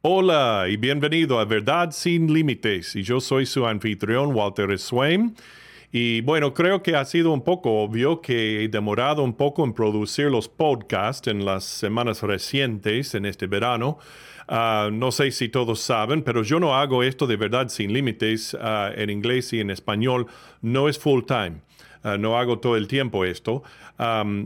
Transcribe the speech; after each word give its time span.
Hola 0.00 0.66
y 0.70 0.76
bienvenido 0.76 1.40
a 1.40 1.44
Verdad 1.44 1.90
sin 1.90 2.32
Límites. 2.32 2.94
Y 2.94 3.02
yo 3.02 3.20
soy 3.20 3.46
su 3.46 3.66
anfitrión 3.66 4.32
Walter 4.32 4.78
Swain. 4.78 5.34
Y 5.90 6.20
bueno, 6.20 6.52
creo 6.52 6.82
que 6.82 6.96
ha 6.96 7.04
sido 7.04 7.32
un 7.32 7.42
poco 7.42 7.80
obvio 7.80 8.20
que 8.20 8.64
he 8.64 8.68
demorado 8.68 9.22
un 9.22 9.34
poco 9.34 9.64
en 9.64 9.72
producir 9.72 10.26
los 10.26 10.48
podcasts 10.48 11.28
en 11.28 11.46
las 11.46 11.64
semanas 11.64 12.22
recientes, 12.22 13.14
en 13.14 13.24
este 13.24 13.46
verano. 13.46 13.98
Ah, 14.48 14.90
no 14.92 15.12
sé 15.12 15.30
si 15.30 15.48
todos 15.48 15.80
saben, 15.80 16.22
pero 16.22 16.42
yo 16.42 16.60
no 16.60 16.76
hago 16.76 17.02
esto 17.02 17.26
de 17.26 17.36
verdad 17.36 17.68
sin 17.68 17.92
límites 17.92 18.56
ah, 18.60 18.90
en 18.94 19.08
inglés 19.08 19.52
y 19.54 19.60
en 19.60 19.70
español. 19.70 20.26
No 20.60 20.90
es 20.90 20.98
full 20.98 21.22
time. 21.24 21.62
Ah, 22.02 22.18
no 22.18 22.38
hago 22.38 22.58
todo 22.58 22.76
el 22.76 22.86
tiempo 22.86 23.24
esto. 23.24 23.62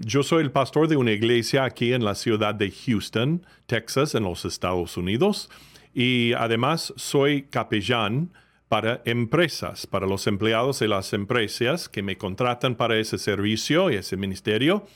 yo 0.01 0.23
soy 0.23 0.43
el 0.43 0.53
pastor 0.53 0.87
de 0.89 0.97
una 0.97 1.11
iglesia 1.11 1.65
aquí 1.65 1.93
en 1.93 2.05
la 2.05 2.15
ciudad 2.15 2.55
de 2.55 2.71
Houston, 2.71 3.45
Texas, 3.67 4.15
en 4.15 4.23
los 4.23 4.45
Estados 4.45 4.97
Unidos. 4.97 5.51
Y 5.93 6.33
además 6.35 6.95
soy 6.97 7.43
capellán 7.43 8.31
para 8.73 9.03
empresas, 9.05 9.87
para 9.87 10.07
los 10.07 10.27
empleados 10.27 10.79
de 10.79 10.89
las 10.89 11.13
empresas 11.13 11.91
que 11.91 12.03
me 12.03 12.17
contratan 12.17 12.75
para 12.75 12.97
ese 12.97 13.19
servicio 13.19 13.91
y 13.91 13.97
ese 13.97 14.17
ministerio. 14.17 14.87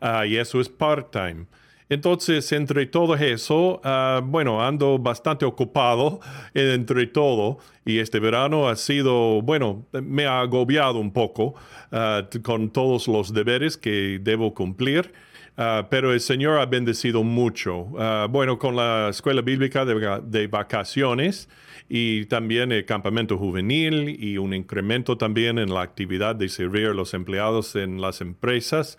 Ah, 0.00 0.26
y 0.26 0.36
eso 0.36 0.60
es 0.60 0.68
part-time. 0.68 1.46
Entonces, 1.90 2.52
entre 2.52 2.86
todo 2.86 3.16
eso, 3.16 3.80
ah, 3.82 4.22
bueno, 4.24 4.62
ando 4.62 4.96
bastante 5.00 5.44
ocupado 5.44 6.20
entre 6.54 7.08
todo 7.08 7.58
y 7.84 7.98
este 7.98 8.20
verano 8.20 8.68
ha 8.68 8.76
sido, 8.76 9.42
bueno, 9.42 9.86
me 9.92 10.24
ha 10.24 10.40
agobiado 10.40 11.00
un 11.00 11.12
poco 11.12 11.56
ah, 11.90 12.28
con 12.44 12.70
todos 12.70 13.08
los 13.08 13.34
deberes 13.34 13.76
que 13.76 14.20
debo 14.22 14.54
cumplir. 14.54 15.12
Ah, 15.56 15.88
pero 15.90 16.12
el 16.12 16.20
Señor 16.20 16.60
ha 16.60 16.66
bendecido 16.66 17.24
mucho. 17.24 17.88
bueno, 18.30 18.56
con 18.56 18.76
la 18.76 19.08
escuela 19.10 19.42
bíblica 19.42 19.84
de, 19.84 20.20
de, 20.22 20.46
vacaciones 20.46 21.48
y 21.88 22.26
también 22.26 22.70
el 22.70 22.84
campamento 22.86 23.36
juvenil 23.36 24.16
y 24.16 24.38
un 24.38 24.54
incremento 24.54 25.18
también 25.18 25.58
en 25.58 25.74
la 25.74 25.82
actividad 25.82 26.36
de 26.36 26.48
servir 26.48 26.86
a 26.86 26.94
los 26.94 27.14
empleados 27.14 27.74
en 27.74 28.00
las 28.00 28.20
empresas. 28.20 28.96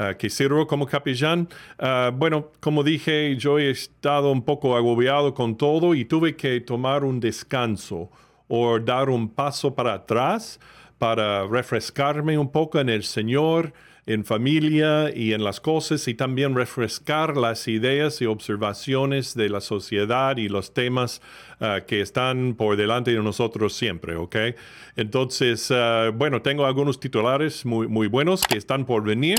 Ah, 0.00 0.14
que 0.16 0.30
sirvo 0.30 0.64
como 0.64 0.86
capellán. 0.86 1.48
Ah, 1.76 2.12
bueno, 2.14 2.52
como 2.60 2.84
dije, 2.84 3.34
yo 3.36 3.58
he 3.58 3.68
estado 3.68 4.30
un 4.30 4.42
poco 4.42 4.76
agobiado 4.76 5.34
con 5.34 5.56
todo 5.56 5.92
y 5.92 6.04
tuve 6.04 6.36
que 6.36 6.60
tomar 6.60 7.02
un 7.02 7.18
descanso 7.18 8.08
o 8.46 8.78
dar 8.78 9.10
un 9.10 9.28
paso 9.28 9.74
para 9.74 9.94
atrás 9.94 10.60
para 10.98 11.46
refrescarme 11.46 12.36
un 12.38 12.50
poco 12.50 12.80
en 12.80 12.88
el 12.88 13.04
Señor, 13.04 13.72
en 14.08 14.24
familia 14.24 15.14
y 15.14 15.34
en 15.34 15.44
las 15.44 15.60
cosas 15.60 16.08
y 16.08 16.14
también 16.14 16.54
refrescar 16.54 17.36
las 17.36 17.68
ideas 17.68 18.22
y 18.22 18.26
observaciones 18.26 19.34
de 19.34 19.50
la 19.50 19.60
sociedad 19.60 20.38
y 20.38 20.48
los 20.48 20.72
temas 20.72 21.20
ah, 21.60 21.80
que 21.86 22.00
están 22.00 22.54
por 22.54 22.76
delante 22.76 23.12
de 23.12 23.22
nosotros 23.22 23.74
siempre, 23.74 24.16
¿ok? 24.16 24.36
Entonces, 24.96 25.70
ah, 25.70 26.10
bueno, 26.14 26.40
tengo 26.40 26.64
algunos 26.64 26.98
titulares 27.00 27.66
muy, 27.66 27.86
muy 27.86 28.08
buenos 28.08 28.44
que 28.44 28.56
están 28.56 28.86
por 28.86 29.04
venir, 29.04 29.36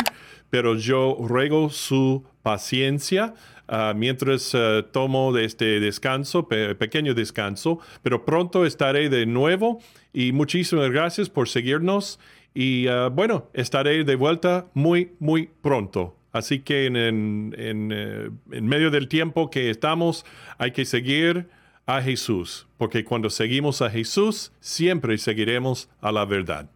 pero 0.52 0.76
yo 0.76 1.18
ruego 1.20 1.72
su 1.72 2.24
paciencia. 2.50 3.34
Ah, 3.72 3.94
mientras 3.96 4.58
tomo 4.92 5.32
de 5.32 5.46
este 5.46 5.80
descanso, 5.80 6.48
pequeño 6.48 7.14
descanso, 7.14 7.80
pero 8.02 8.26
pronto 8.26 8.66
estaré 8.66 9.10
de 9.10 9.28
nuevo 9.28 9.80
y 10.12 10.32
muchísimas 10.32 10.90
gracias 10.90 11.30
por 11.30 11.48
seguirnos 11.48 12.20
y 12.54 12.88
uh, 12.88 13.10
bueno, 13.12 13.50
estaré 13.54 14.04
de 14.04 14.16
vuelta 14.16 14.68
muy, 14.74 15.12
muy 15.20 15.50
pronto. 15.62 16.16
Así 16.32 16.60
que 16.60 16.88
eh, 16.88 17.08
en, 17.08 18.68
medio 18.68 18.92
del 18.92 19.08
tiempo 19.08 19.50
que 19.50 19.70
estamos, 19.70 20.26
hay 20.58 20.72
que 20.72 20.86
seguir 20.86 21.48
a 21.86 22.02
Jesús, 22.02 22.68
porque 22.78 23.04
cuando 23.04 23.30
seguimos 23.30 23.82
a 23.82 23.90
Jesús, 23.90 24.52
siempre 24.60 25.18
seguiremos 25.18 25.90
a 26.02 26.12
la 26.12 26.26
verdad. 26.26 26.70